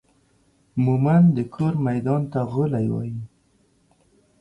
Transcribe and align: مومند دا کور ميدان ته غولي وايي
مومند 0.85 1.27
دا 1.37 1.43
کور 1.53 1.73
ميدان 1.85 2.21
ته 2.31 2.39
غولي 2.51 2.85
وايي 2.93 3.17